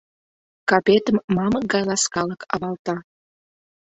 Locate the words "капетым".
0.69-1.17